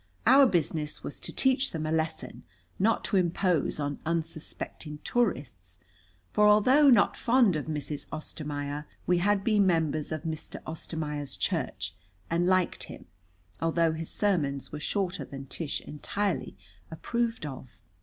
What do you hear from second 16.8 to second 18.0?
approved of.